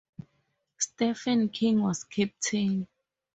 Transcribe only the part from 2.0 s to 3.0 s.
captain.